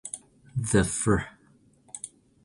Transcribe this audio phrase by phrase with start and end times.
[0.57, 1.29] The Fr.